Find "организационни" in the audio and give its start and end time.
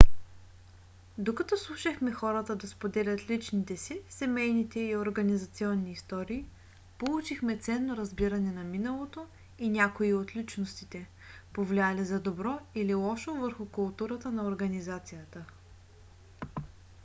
4.95-5.91